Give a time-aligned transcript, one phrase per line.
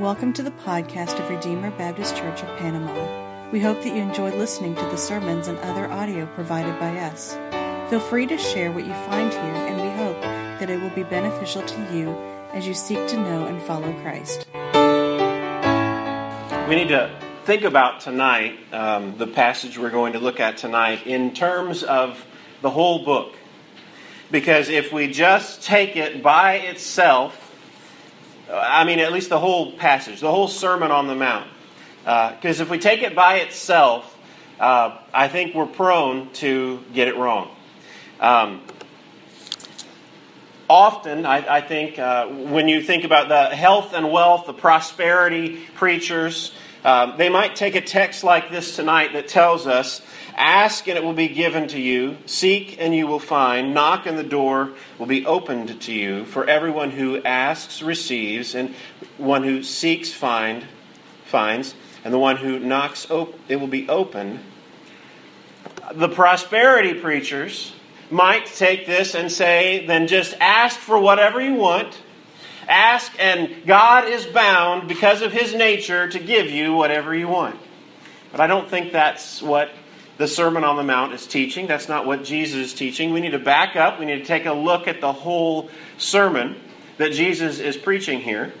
[0.00, 3.50] Welcome to the podcast of Redeemer Baptist Church of Panama.
[3.50, 7.36] We hope that you enjoy listening to the sermons and other audio provided by us.
[7.90, 11.02] Feel free to share what you find here, and we hope that it will be
[11.02, 12.12] beneficial to you
[12.54, 14.46] as you seek to know and follow Christ.
[16.66, 17.14] We need to
[17.44, 22.24] think about tonight, um, the passage we're going to look at tonight, in terms of
[22.62, 23.36] the whole book.
[24.30, 27.49] Because if we just take it by itself,
[28.52, 31.48] I mean, at least the whole passage, the whole Sermon on the Mount.
[32.00, 34.16] Because uh, if we take it by itself,
[34.58, 37.50] uh, I think we're prone to get it wrong.
[38.18, 38.62] Um,
[40.68, 45.60] often, I, I think, uh, when you think about the health and wealth, the prosperity
[45.74, 46.52] preachers,
[46.84, 50.02] um, they might take a text like this tonight that tells us
[50.40, 52.16] Ask and it will be given to you.
[52.24, 53.74] Seek and you will find.
[53.74, 56.24] Knock and the door will be opened to you.
[56.24, 58.74] For everyone who asks receives, and
[59.18, 60.64] one who seeks find
[61.26, 63.06] finds, and the one who knocks
[63.48, 64.40] it will be opened.
[65.92, 67.74] The prosperity preachers
[68.10, 71.98] might take this and say, then just ask for whatever you want.
[72.70, 77.58] Ask, and God is bound because of his nature to give you whatever you want.
[78.30, 79.70] But I don't think that's what
[80.18, 81.66] the Sermon on the Mount is teaching.
[81.66, 83.12] That's not what Jesus is teaching.
[83.12, 83.98] We need to back up.
[83.98, 86.56] We need to take a look at the whole sermon
[86.98, 88.52] that Jesus is preaching here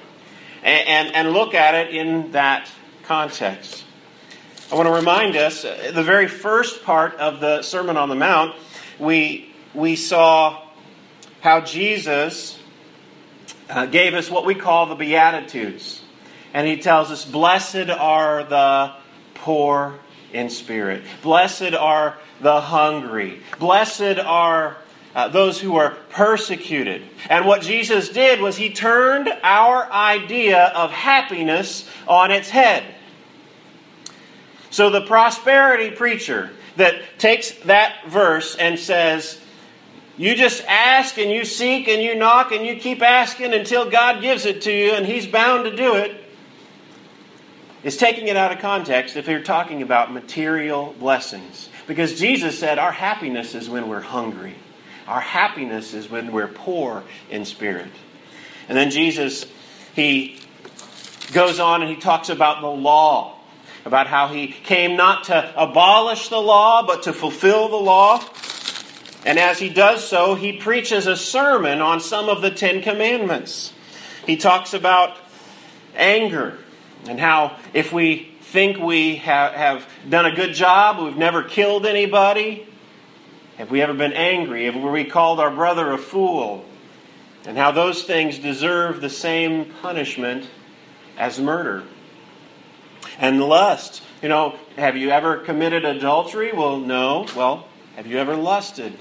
[0.62, 2.68] and, and, and look at it in that
[3.04, 3.84] context.
[4.72, 8.14] I want to remind us uh, the very first part of the Sermon on the
[8.14, 8.54] Mount,
[8.98, 10.62] we, we saw
[11.40, 12.59] how Jesus
[13.70, 16.02] uh, gave us what we call the Beatitudes.
[16.52, 18.92] And he tells us, Blessed are the
[19.34, 19.98] poor
[20.32, 21.02] in spirit.
[21.22, 23.40] Blessed are the hungry.
[23.58, 24.76] Blessed are
[25.14, 27.02] uh, those who are persecuted.
[27.28, 32.84] And what Jesus did was he turned our idea of happiness on its head.
[34.70, 39.40] So the prosperity preacher that takes that verse and says,
[40.20, 44.20] you just ask and you seek and you knock and you keep asking until God
[44.20, 46.10] gives it to you and He's bound to do it.
[46.10, 46.24] it
[47.82, 51.70] is taking it out of context if you're talking about material blessings.
[51.86, 54.56] Because Jesus said our happiness is when we're hungry,
[55.08, 57.90] our happiness is when we're poor in spirit.
[58.68, 59.46] And then Jesus,
[59.94, 60.38] he
[61.32, 63.38] goes on and he talks about the law,
[63.86, 68.22] about how he came not to abolish the law, but to fulfill the law.
[69.24, 73.72] And as he does so, he preaches a sermon on some of the Ten Commandments.
[74.26, 75.16] He talks about
[75.94, 76.58] anger
[77.06, 82.66] and how if we think we have, done a good job, we've never killed anybody,
[83.58, 86.64] have we ever been angry, have we called our brother a fool,
[87.46, 90.48] and how those things deserve the same punishment
[91.16, 91.84] as murder.
[93.18, 94.02] And lust.
[94.22, 96.52] You know, have you ever committed adultery?
[96.52, 97.26] Well, no.
[97.36, 98.96] Well, have you ever lusted?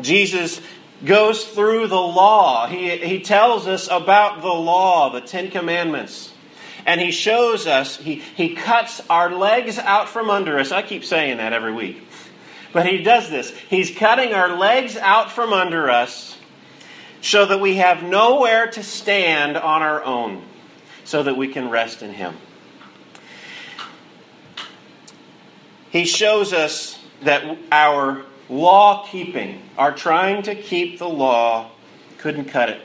[0.00, 0.60] Jesus
[1.04, 2.66] goes through the law.
[2.66, 6.32] He, he tells us about the law, the Ten Commandments.
[6.86, 10.70] And he shows us, he, he cuts our legs out from under us.
[10.72, 12.06] I keep saying that every week.
[12.72, 13.50] But he does this.
[13.70, 16.36] He's cutting our legs out from under us
[17.22, 20.42] so that we have nowhere to stand on our own,
[21.04, 22.36] so that we can rest in him.
[25.90, 31.70] He shows us that our law keeping, our trying to keep the law,
[32.18, 32.80] couldn't cut it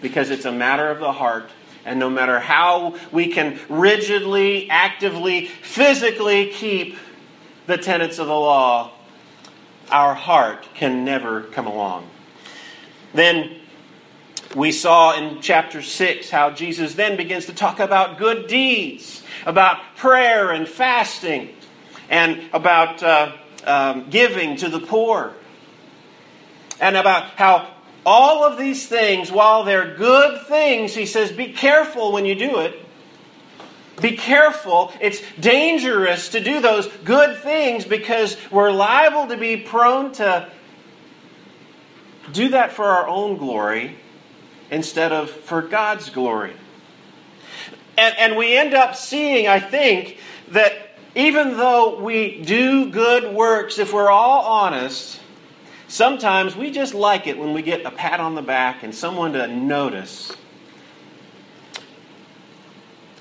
[0.00, 1.50] because it's a matter of the heart
[1.84, 6.96] and no matter how we can rigidly, actively, physically keep
[7.66, 8.92] the tenets of the law,
[9.90, 12.08] our heart can never come along.
[13.14, 13.56] Then
[14.54, 19.96] we saw in chapter 6 how Jesus then begins to talk about good deeds, about
[19.96, 21.54] prayer and fasting,
[22.08, 23.32] and about uh,
[23.64, 25.34] um, giving to the poor,
[26.80, 27.68] and about how
[28.04, 32.60] all of these things, while they're good things, he says, be careful when you do
[32.60, 32.86] it.
[34.00, 34.92] Be careful.
[35.00, 40.50] It's dangerous to do those good things because we're liable to be prone to
[42.32, 43.96] do that for our own glory
[44.70, 46.54] instead of for God's glory.
[47.98, 50.18] And, and we end up seeing, I think,
[50.48, 55.20] that even though we do good works, if we're all honest,
[55.90, 59.32] Sometimes we just like it when we get a pat on the back and someone
[59.32, 60.32] to notice.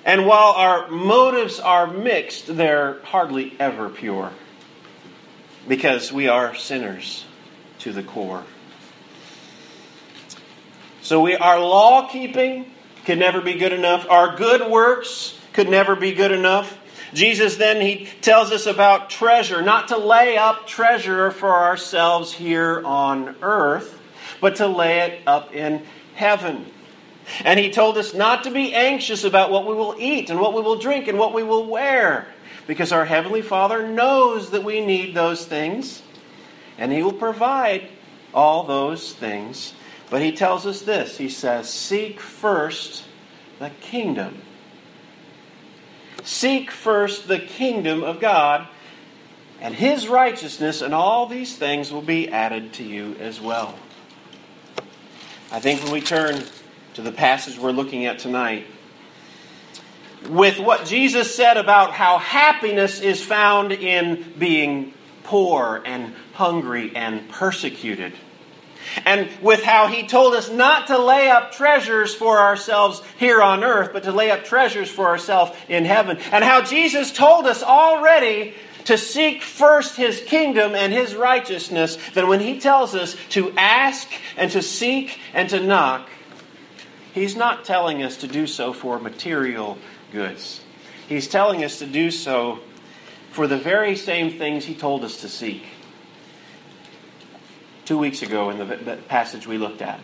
[0.06, 4.32] And while our motives are mixed, they're hardly ever pure
[5.68, 7.26] because we are sinners
[7.80, 8.44] to the core.
[11.02, 12.72] So we are law keeping
[13.04, 14.06] could never be good enough.
[14.08, 16.78] Our good works could never be good enough.
[17.14, 22.82] Jesus then he tells us about treasure, not to lay up treasure for ourselves here
[22.86, 24.00] on earth,
[24.42, 25.84] but to lay it up in
[26.16, 26.66] heaven.
[27.44, 30.54] And he told us not to be anxious about what we will eat and what
[30.54, 32.28] we will drink and what we will wear,
[32.68, 36.02] because our Heavenly Father knows that we need those things,
[36.78, 37.88] and He will provide
[38.34, 39.74] all those things.
[40.10, 43.06] But He tells us this He says, Seek first
[43.60, 44.42] the kingdom.
[46.30, 48.68] Seek first the kingdom of God
[49.60, 53.74] and His righteousness, and all these things will be added to you as well.
[55.52, 56.44] I think when we turn
[56.94, 58.68] to the passage we're looking at tonight,
[60.30, 64.94] with what Jesus said about how happiness is found in being
[65.24, 68.14] poor and hungry and persecuted.
[69.06, 73.64] And with how he told us not to lay up treasures for ourselves here on
[73.64, 76.18] earth, but to lay up treasures for ourselves in heaven.
[76.32, 78.56] And how Jesus told us already
[78.86, 84.08] to seek first his kingdom and his righteousness, then when he tells us to ask
[84.36, 86.10] and to seek and to knock,
[87.14, 89.78] he's not telling us to do so for material
[90.12, 90.62] goods.
[91.08, 92.60] He's telling us to do so
[93.32, 95.64] for the very same things he told us to seek.
[97.90, 100.00] Two weeks ago, in the passage we looked at,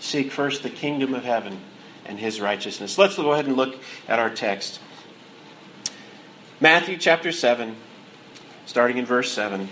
[0.00, 1.60] seek first the kingdom of heaven
[2.04, 2.98] and his righteousness.
[2.98, 3.76] Let's go ahead and look
[4.08, 4.80] at our text.
[6.58, 7.76] Matthew chapter 7,
[8.66, 9.68] starting in verse 7.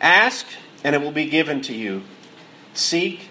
[0.00, 0.46] Ask,
[0.84, 2.04] and it will be given to you.
[2.74, 3.28] Seek,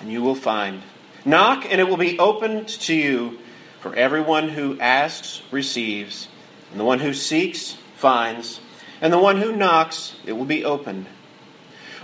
[0.00, 0.82] and you will find.
[1.24, 3.40] Knock, and it will be opened to you.
[3.80, 6.28] For everyone who asks receives,
[6.70, 8.60] and the one who seeks finds,
[9.00, 11.06] and the one who knocks it will be opened.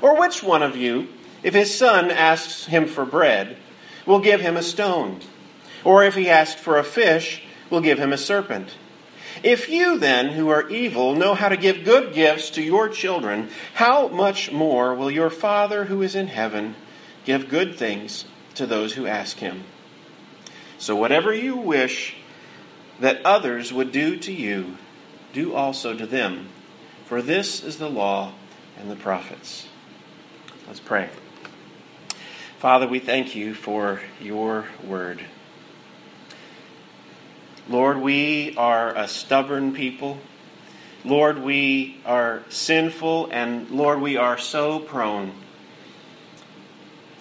[0.02, 1.08] Or which one of you,
[1.42, 3.56] if his son asks him for bread,
[4.06, 5.20] will give him a stone?
[5.84, 8.74] Or if he asks for a fish, will give him a serpent?
[9.42, 13.48] If you then, who are evil, know how to give good gifts to your children,
[13.74, 16.74] how much more will your Father who is in heaven
[17.24, 19.64] give good things to those who ask him?
[20.78, 22.16] So whatever you wish
[22.98, 24.76] that others would do to you,
[25.32, 26.48] do also to them.
[27.06, 28.32] For this is the law
[28.78, 29.69] and the prophets.
[30.70, 31.08] Let's pray.
[32.60, 35.20] Father, we thank you for your word.
[37.68, 40.18] Lord, we are a stubborn people.
[41.04, 45.32] Lord, we are sinful, and Lord, we are so prone,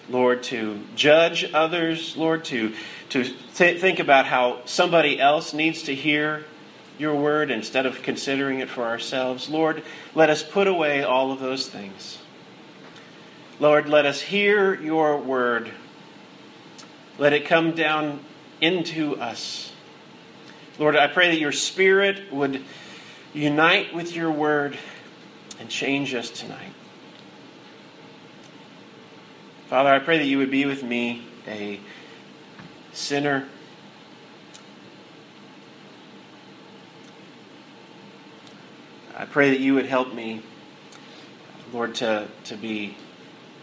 [0.08, 2.72] Lord, to judge others, Lord, to
[3.08, 3.24] to
[3.56, 6.44] th- think about how somebody else needs to hear
[7.00, 9.48] your word instead of considering it for ourselves.
[9.48, 9.82] Lord,
[10.14, 12.19] let us put away all of those things.
[13.60, 15.70] Lord, let us hear your word.
[17.18, 18.24] Let it come down
[18.62, 19.70] into us.
[20.78, 22.64] Lord, I pray that your spirit would
[23.34, 24.78] unite with your word
[25.58, 26.72] and change us tonight.
[29.68, 31.80] Father, I pray that you would be with me, a
[32.94, 33.46] sinner.
[39.14, 40.42] I pray that you would help me,
[41.74, 42.96] Lord, to, to be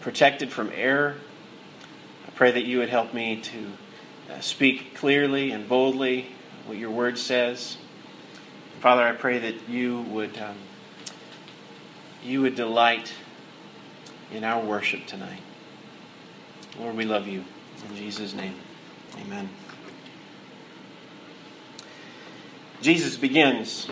[0.00, 1.16] protected from error.
[2.26, 3.72] I pray that you would help me to
[4.32, 6.26] uh, speak clearly and boldly
[6.66, 7.76] what your word says.
[8.80, 10.56] Father, I pray that you would um,
[12.22, 13.12] you would delight
[14.32, 15.40] in our worship tonight.
[16.78, 17.44] Lord, we love you.
[17.88, 18.54] In Jesus' name.
[19.20, 19.48] Amen.
[22.80, 23.88] Jesus begins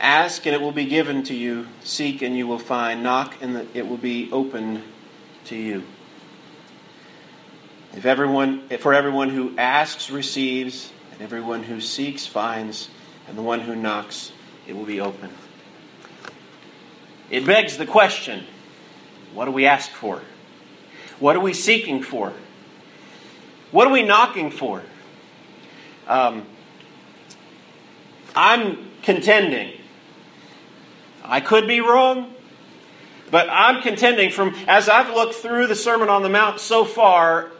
[0.00, 3.68] Ask and it will be given to you, seek and you will find, knock and
[3.74, 4.82] it will be open
[5.50, 5.82] to you.
[7.96, 12.88] If everyone, for everyone who asks receives, and everyone who seeks finds,
[13.28, 14.32] and the one who knocks
[14.68, 15.30] it will be open.
[17.30, 18.44] It begs the question
[19.34, 20.22] what do we ask for?
[21.18, 22.32] What are we seeking for?
[23.72, 24.82] What are we knocking for?
[26.06, 26.46] Um,
[28.36, 29.72] I'm contending.
[31.24, 32.34] I could be wrong,
[33.30, 37.50] but I'm contending from, as I've looked through the Sermon on the Mount so far,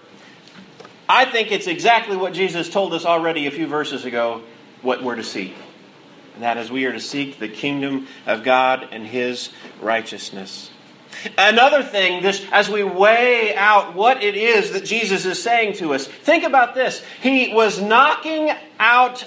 [1.08, 4.42] I think it's exactly what Jesus told us already a few verses ago
[4.82, 5.54] what we're to seek.
[6.34, 9.50] And that is, we are to seek the kingdom of God and His
[9.80, 10.70] righteousness.
[11.36, 15.92] Another thing, this, as we weigh out what it is that Jesus is saying to
[15.92, 17.02] us, think about this.
[17.20, 19.26] He was knocking out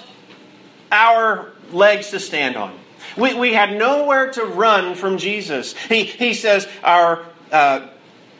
[0.90, 2.76] our legs to stand on.
[3.16, 5.74] We, we had nowhere to run from Jesus.
[5.88, 7.88] He, he says our, uh,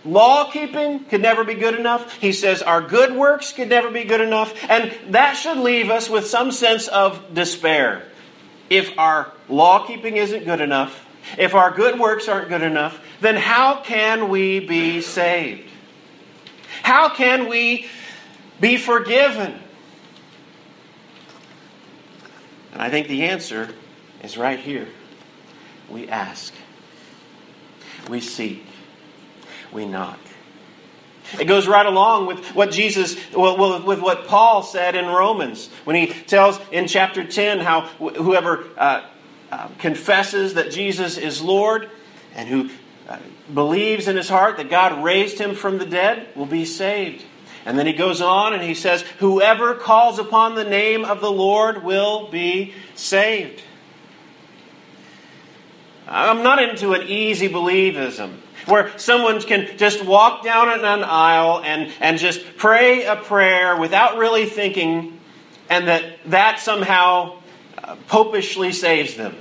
[0.04, 2.19] law keeping could never be good enough.
[2.19, 4.54] He says our good works could never be good enough.
[4.69, 8.07] And that should leave us with some sense of despair.
[8.71, 11.07] If our law keeping isn't good enough,
[11.38, 15.71] if our good works aren't good enough, then how can we be saved?
[16.83, 17.87] How can we
[18.61, 19.59] be forgiven?
[22.73, 23.71] And I think the answer
[24.25, 24.88] is right here.
[25.90, 26.52] We ask,
[28.09, 28.64] we seek,
[29.71, 30.19] we knock.
[31.38, 35.97] It goes right along with what Jesus, well, with what Paul said in Romans when
[35.97, 39.07] he tells in chapter 10 how whoever uh,
[39.50, 41.90] uh, confesses that Jesus is Lord
[42.35, 42.71] and who
[43.09, 43.19] uh,
[43.52, 47.25] believes in his heart that God raised him from the dead will be saved.
[47.66, 51.33] And then he goes on and he says, Whoever calls upon the name of the
[51.33, 53.62] Lord will be saved.
[56.07, 58.35] I'm not into an easy believism
[58.67, 64.17] where someone can just walk down an aisle and, and just pray a prayer without
[64.19, 65.19] really thinking,
[65.69, 67.39] and that that somehow
[67.83, 69.37] uh, popishly saves them.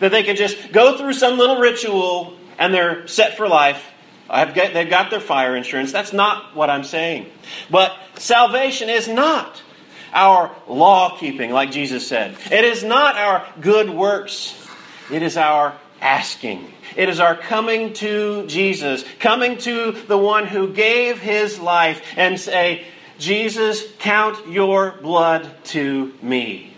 [0.00, 3.84] That they can just go through some little ritual and they're set for life.
[4.30, 5.90] I've Got, they've got their fire insurance.
[5.90, 7.26] That's not what I'm saying.
[7.70, 9.62] But salvation is not
[10.12, 12.36] our law keeping, like Jesus said.
[12.50, 14.54] It is not our good works.
[15.10, 16.72] It is our asking.
[16.96, 22.38] It is our coming to Jesus, coming to the one who gave his life and
[22.38, 22.84] say,
[23.18, 26.72] Jesus, count your blood to me.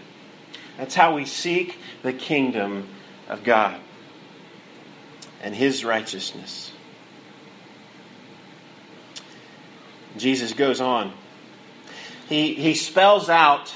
[0.78, 2.88] That's how we seek the kingdom
[3.28, 3.78] of God
[5.42, 6.72] and his righteousness.
[10.16, 11.12] Jesus goes on.
[12.28, 13.74] He, he spells out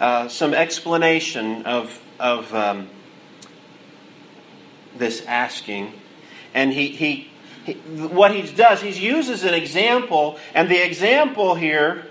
[0.00, 2.88] uh, some explanation of, of um,
[5.00, 5.92] this asking.
[6.54, 7.30] And he, he,
[7.64, 12.06] he, what he does, he uses an example, and the example here,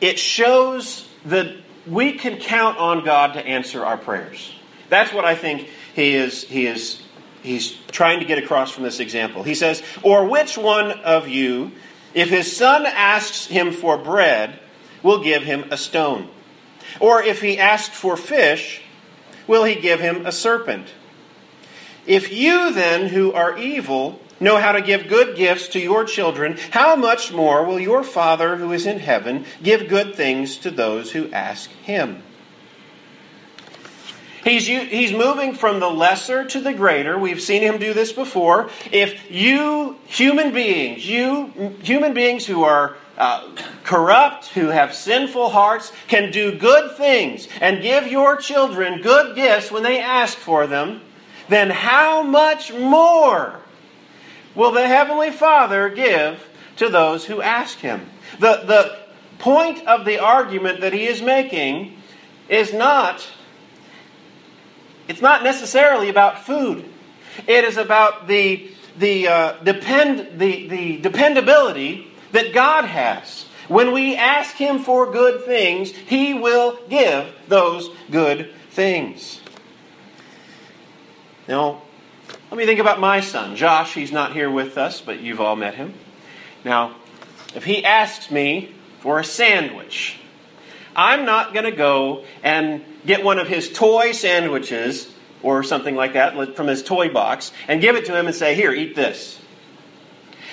[0.00, 1.56] it shows that
[1.86, 4.52] we can count on God to answer our prayers.
[4.88, 7.02] That's what I think he is, he is
[7.42, 9.42] he's trying to get across from this example.
[9.42, 11.72] He says, Or which one of you,
[12.12, 14.58] if his son asks him for bread,
[15.02, 16.28] will give him a stone?
[17.00, 18.82] Or if he asks for fish,
[19.46, 20.88] will he give him a serpent?
[22.06, 26.58] If you then, who are evil, know how to give good gifts to your children,
[26.70, 31.12] how much more will your Father who is in heaven give good things to those
[31.12, 32.22] who ask him?
[34.44, 37.18] He's, he's moving from the lesser to the greater.
[37.18, 38.70] We've seen him do this before.
[38.92, 43.50] If you, human beings, you human beings who are uh,
[43.84, 49.70] corrupt, who have sinful hearts, can do good things and give your children good gifts
[49.70, 51.00] when they ask for them,
[51.48, 53.60] then how much more
[54.54, 56.46] will the Heavenly Father give
[56.76, 58.10] to those who ask Him?
[58.38, 58.98] The, the
[59.38, 61.96] point of the argument that he is making
[62.48, 63.26] is not
[65.08, 66.84] it's not necessarily about food.
[67.46, 73.44] It is about the, the, uh, depend, the, the dependability that God has.
[73.68, 79.40] When we ask Him for good things, He will give those good things.
[81.48, 81.82] Now,
[82.50, 83.94] let me think about my son, Josh.
[83.94, 85.94] He's not here with us, but you've all met him.
[86.64, 86.96] Now,
[87.54, 90.18] if he asks me for a sandwich,
[90.94, 96.14] I'm not going to go and get one of his toy sandwiches or something like
[96.14, 99.38] that from his toy box and give it to him and say, Here, eat this.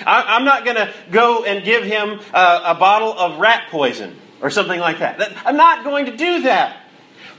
[0.04, 4.50] I'm not going to go and give him a, a, bottle of rat poison or
[4.50, 5.20] something like that.
[5.44, 6.80] I'm not going to do that.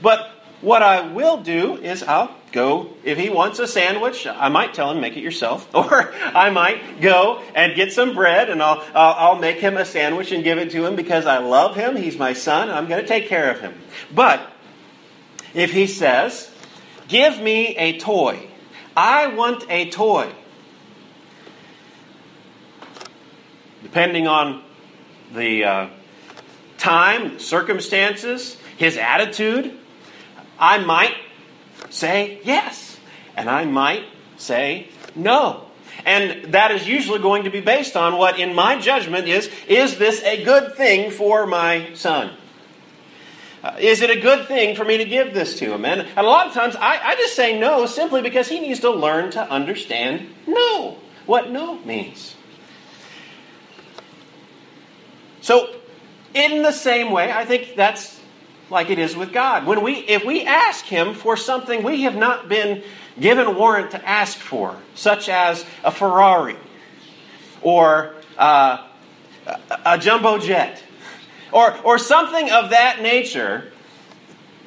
[0.02, 4.74] But what I will do is I'll go, if he wants a sandwich, I might
[4.74, 5.68] tell him, make it yourself.
[5.74, 9.84] Or I might go and get some bread and I'll, I'll, I'll make him a
[9.84, 11.96] sandwich and give it to him because I love him.
[11.96, 12.70] He's my son.
[12.70, 13.74] I'm going to take care of him.
[14.14, 14.50] But
[15.54, 16.50] if he says,
[17.08, 18.48] Give me a toy,
[18.96, 20.32] I want a toy.
[23.86, 24.64] Depending on
[25.32, 25.88] the uh,
[26.76, 29.78] time, circumstances, his attitude,
[30.58, 31.14] I might
[31.88, 32.98] say yes,
[33.36, 34.02] and I might
[34.38, 35.66] say no.
[36.04, 39.98] And that is usually going to be based on what, in my judgment, is is
[39.98, 42.32] this a good thing for my son?
[43.62, 45.84] Uh, is it a good thing for me to give this to him?
[45.84, 48.80] And, and a lot of times I, I just say no simply because he needs
[48.80, 52.35] to learn to understand no, what no means.
[55.46, 55.72] So,
[56.34, 58.20] in the same way, I think that's
[58.68, 59.64] like it is with God.
[59.64, 62.82] When we, if we ask Him for something we have not been
[63.20, 66.56] given warrant to ask for, such as a Ferrari
[67.62, 68.88] or uh,
[69.84, 70.82] a jumbo jet
[71.52, 73.70] or, or something of that nature,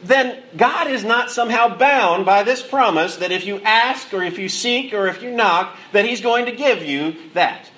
[0.02, 4.40] then God is not somehow bound by this promise that if you ask or if
[4.40, 7.70] you seek or if you knock, that He's going to give you that.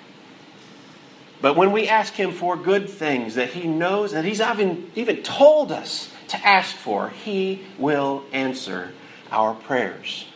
[1.42, 5.22] But when we ask Him for good things that He knows, that He's even, even
[5.24, 8.92] told us to ask for, He will answer
[9.30, 10.26] our prayers.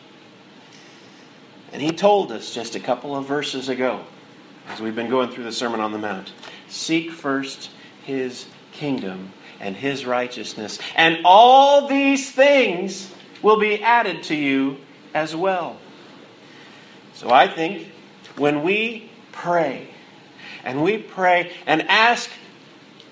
[1.71, 4.03] And He told us just a couple of verses ago,
[4.67, 6.33] as we've been going through the Sermon on the Mount
[6.67, 7.69] seek first
[8.03, 14.77] His kingdom and His righteousness, and all these things will be added to you
[15.13, 15.77] as well.
[17.13, 17.87] So I think
[18.35, 19.87] when we pray,
[20.67, 22.29] and we pray and ask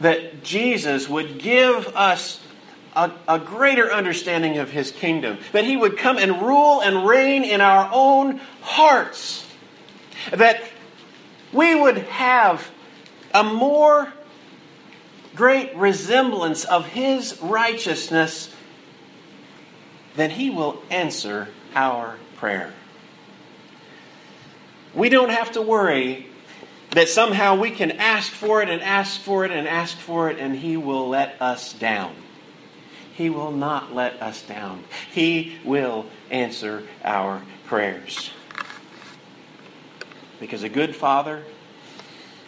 [0.01, 2.41] that Jesus would give us
[2.93, 7.45] a, a, greater understanding of his kingdom, that he would come and rule and reign
[7.45, 9.47] in our own hearts,
[10.31, 10.61] that
[11.53, 12.69] we would have
[13.33, 14.11] a more
[15.33, 18.53] great resemblance of his righteousness,
[20.17, 22.73] then he will answer our prayer.
[24.93, 26.27] We don't have to worry
[26.95, 30.39] that somehow we can ask for it and ask for it and ask for it,
[30.39, 32.15] and He will let us down.
[33.13, 34.85] He will not let us down.
[35.11, 38.31] He will answer our prayers.
[40.39, 41.43] Because a good father,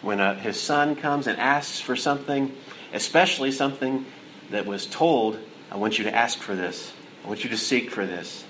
[0.01, 2.55] when a, his son comes and asks for something,
[2.93, 4.05] especially something
[4.51, 5.39] that was told,
[5.69, 6.93] I want you to ask for this,
[7.25, 8.45] I want you to seek for this,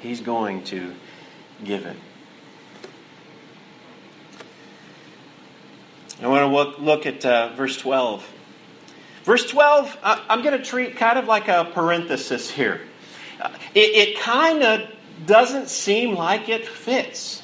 [0.00, 0.94] he's going to
[1.64, 1.96] give it.
[6.24, 8.26] I want to look, look at uh, verse 12.
[9.24, 12.80] Verse 12, I'm going to treat kind of like a parenthesis here.
[13.40, 14.88] Uh, it, it kind of
[15.26, 17.42] doesn't seem like it fits,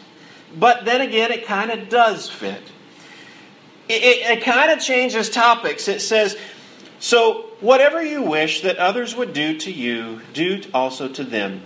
[0.57, 2.63] but then again, it kind of does fit.
[3.89, 5.89] It, it, it kind of changes topics.
[5.89, 6.37] It says,
[6.99, 11.63] So, whatever you wish that others would do to you, do also to them,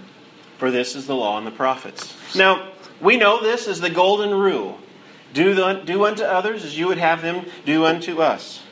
[0.58, 2.14] for this is the law and the prophets.
[2.36, 4.78] Now, we know this is the golden rule.
[5.32, 8.62] Do, the, do unto others as you would have them do unto us.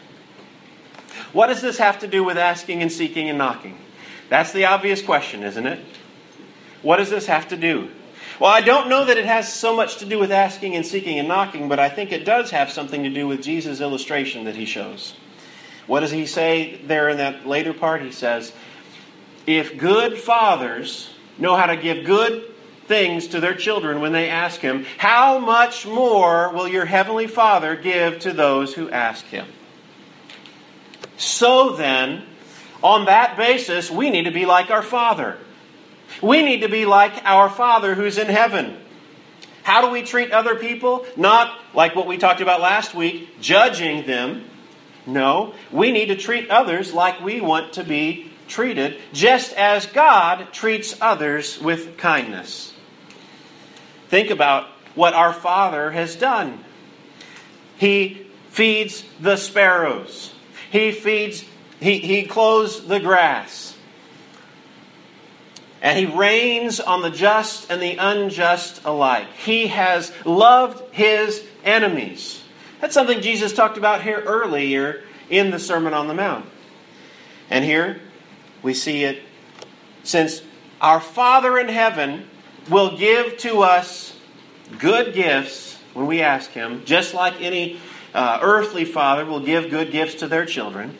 [1.33, 3.79] What does this have to do with asking and seeking and knocking?
[4.29, 5.79] That's the obvious question, isn't it?
[6.83, 7.91] What does this have to do?
[8.39, 11.19] Well, I don't know that it has so much to do with asking and seeking
[11.19, 14.57] and knocking, but I think it does have something to do with Jesus' illustration that
[14.57, 15.15] he shows.
[15.87, 18.03] What does he say there in that later part?
[18.03, 18.53] He says,
[19.47, 22.50] If good fathers know how to give good
[22.91, 27.77] things to their children when they ask Him, how much more will your Heavenly Father
[27.77, 29.47] give to those who ask Him?
[31.17, 32.25] So then,
[32.83, 35.39] on that basis, we need to be like our Father.
[36.21, 38.77] We need to be like our Father who's in heaven.
[39.63, 41.07] How do we treat other people?
[41.17, 44.47] Not like what we talked about last week, judging them.
[45.07, 50.53] No, we need to treat others like we want to be treated, just as God
[50.53, 52.70] treats others with kindness.
[54.11, 56.65] Think about what our Father has done.
[57.79, 60.35] He feeds the sparrows.
[60.73, 61.45] He feeds,
[61.79, 63.79] he, he clothes the grass.
[65.81, 69.29] And he rains on the just and the unjust alike.
[69.45, 72.43] He has loved his enemies.
[72.81, 76.47] That's something Jesus talked about here earlier in the Sermon on the Mount.
[77.49, 78.01] And here
[78.61, 79.23] we see it
[80.03, 80.43] since
[80.81, 82.27] our Father in heaven
[82.69, 84.17] will give to us
[84.79, 87.81] good gifts when we ask Him, just like any
[88.15, 90.97] uh, earthly father will give good gifts to their children.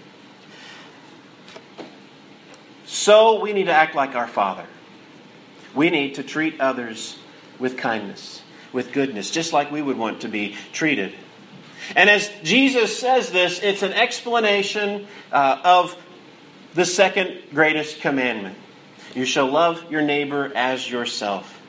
[2.87, 4.67] So we need to act like our Father.
[5.75, 7.17] We need to treat others
[7.59, 8.43] with kindness,
[8.73, 11.15] with goodness, just like we would want to be treated.
[11.95, 15.97] And as Jesus says this, it's an explanation uh, of
[16.75, 18.57] the second greatest commandment.
[19.15, 21.61] You shall love your neighbor as yourself.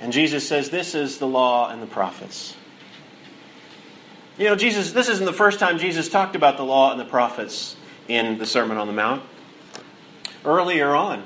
[0.00, 2.56] And Jesus says, This is the law and the prophets.
[4.36, 7.04] You know, Jesus, this isn't the first time Jesus talked about the law and the
[7.04, 7.76] prophets
[8.08, 9.22] in the Sermon on the Mount.
[10.44, 11.22] Earlier on,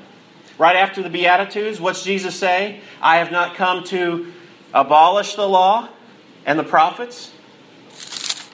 [0.57, 2.81] right after the Beatitudes, what's Jesus say?
[3.01, 4.31] I have not come to
[4.73, 5.89] abolish the law
[6.45, 7.31] and the prophets.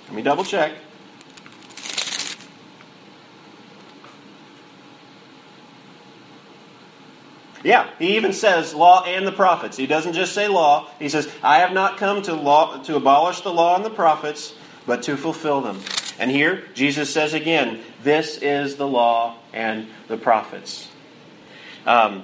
[0.05, 0.71] Let me double check.
[7.65, 9.75] Yeah, he even says law and the prophets.
[9.75, 10.87] He doesn't just say law.
[10.99, 14.53] He says, I have not come to law to abolish the law and the prophets,
[14.85, 15.81] but to fulfill them.
[16.19, 20.91] And here, Jesus says again, This is the law and the prophets.
[21.87, 22.23] Um,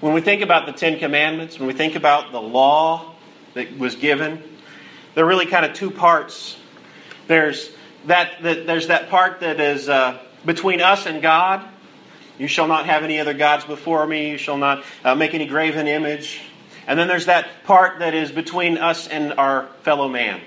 [0.00, 3.14] when we think about the Ten Commandments, when we think about the law
[3.52, 4.42] that was given,
[5.14, 6.56] there are really kind of two parts.
[7.26, 7.72] There's
[8.06, 11.68] that, that there's that part that is uh, between us and God.
[12.38, 14.30] You shall not have any other gods before me.
[14.30, 16.40] You shall not uh, make any graven image.
[16.86, 20.40] And then there's that part that is between us and our fellow man.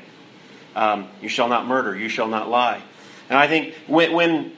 [0.75, 1.95] Um, you shall not murder.
[1.95, 2.81] You shall not lie.
[3.29, 4.53] And I think when, when,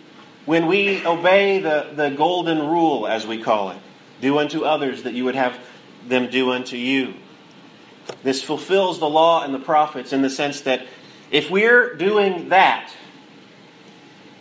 [0.46, 3.78] when we obey the, the golden rule, as we call it,
[4.22, 5.58] do unto others that you would have
[6.08, 7.16] them do unto you.
[8.24, 10.86] This fulfills the law and the prophets in the sense that
[11.32, 12.92] if we're doing that,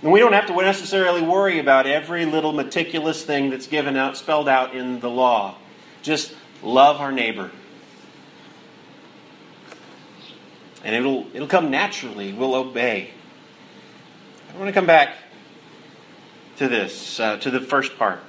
[0.03, 4.17] then we don't have to necessarily worry about every little meticulous thing that's given out,
[4.17, 5.57] spelled out in the law.
[6.03, 7.51] Just love our neighbor.
[10.83, 12.33] And it'll, it'll come naturally.
[12.33, 13.11] We'll obey.
[14.53, 15.17] I want to come back
[16.57, 18.21] to this, uh, to the first part.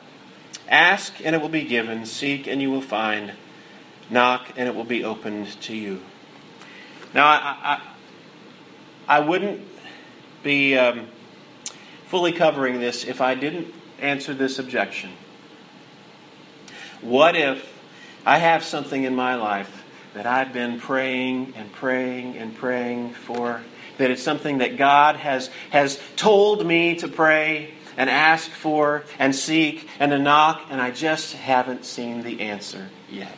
[0.67, 2.05] Ask and it will be given.
[2.05, 3.33] Seek and you will find.
[4.09, 6.01] Knock and it will be opened to you.
[7.13, 7.79] Now, I,
[9.07, 9.61] I, I wouldn't
[10.43, 11.07] be um,
[12.11, 15.11] fully covering this if I didn't answer this objection.
[16.99, 17.73] What if
[18.25, 23.61] I have something in my life that I've been praying and praying and praying for?
[23.97, 29.33] That it's something that God has, has told me to pray and ask for and
[29.33, 33.37] seek and to knock, and I just haven't seen the answer yet?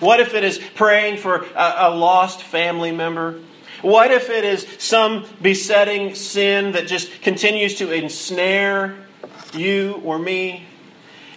[0.00, 3.40] What if it is praying for a, a lost family member?
[3.82, 8.96] What if it is some besetting sin that just continues to ensnare
[9.54, 10.66] you or me?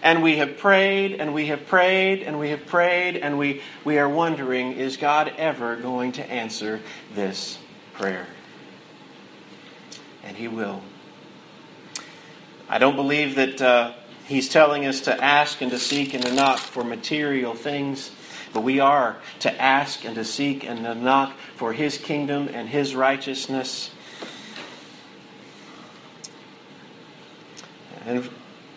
[0.02, 3.98] And we have prayed and we have prayed and we have prayed and we, we
[3.98, 6.80] are wondering is God ever going to answer
[7.14, 7.58] this
[7.94, 8.26] prayer?
[10.24, 10.82] And He will.
[12.70, 13.94] I don't believe that uh,
[14.30, 18.12] He's telling us to ask and to seek and to knock for material things.
[18.54, 22.70] But we are to ask and to seek and to knock for His kingdom and
[22.70, 23.90] His righteousness.
[28.06, 28.30] And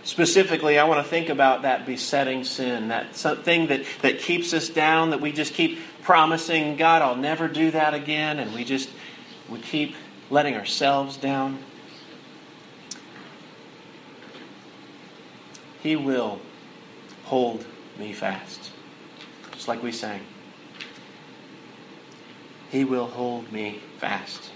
[0.05, 4.71] specifically, I want to think about that besetting sin, that thing that, that keeps us
[4.71, 8.89] down, that we just keep promising, God, I'll never do that again, and we just
[9.51, 9.97] we keep
[10.31, 11.59] letting ourselves down.
[15.83, 16.41] He will
[17.25, 17.65] hold
[17.99, 18.73] me fast
[19.63, 20.21] just like we sang.
[22.73, 24.51] He will hold me fast.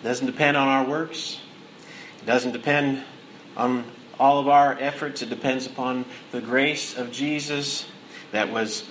[0.00, 1.40] It doesn't depend on our works.
[2.22, 3.02] It doesn't depend
[3.56, 3.84] on
[4.20, 5.20] all of our efforts.
[5.20, 7.86] It depends upon the grace of Jesus
[8.30, 8.84] that was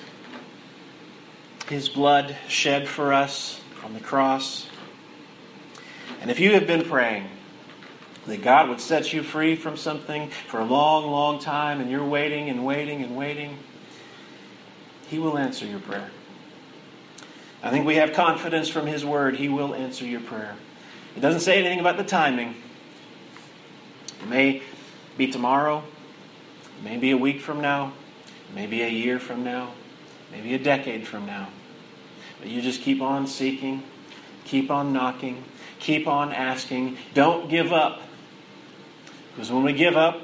[1.70, 4.68] his blood shed for us on the cross.
[6.20, 7.30] And if you have been praying,
[8.28, 12.06] that God would set you free from something for a long, long time, and you're
[12.06, 13.58] waiting and waiting and waiting,
[15.08, 16.12] He will answer your prayer.
[17.64, 19.38] I think we have confidence from His Word.
[19.38, 20.56] He will answer your prayer.
[21.16, 22.56] It doesn't say anything about the timing.
[24.22, 24.62] It may
[25.18, 25.84] be tomorrow,
[26.78, 27.94] it may be a week from now,
[28.54, 29.72] maybe a year from now,
[30.32, 31.48] maybe a decade from now.
[32.40, 33.84] But you just keep on seeking,
[34.46, 35.44] keep on knocking,
[35.80, 36.98] keep on asking.
[37.14, 38.02] Don't give up.
[39.38, 40.20] Because when we give up,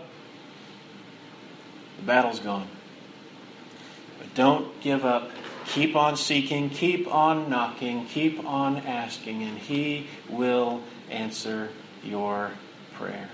[1.98, 2.68] the battle's gone.
[4.18, 5.30] But don't give up.
[5.68, 11.70] Keep on seeking, keep on knocking, keep on asking, and He will answer
[12.04, 12.54] your
[12.96, 13.30] prayer.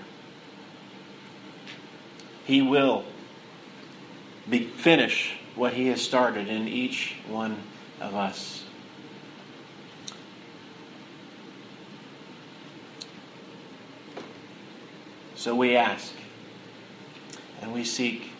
[2.43, 3.05] He will
[4.49, 7.55] be, finish what He has started in each one
[8.01, 8.65] of us.
[15.39, 16.11] So we ask,
[17.61, 18.31] and we seek,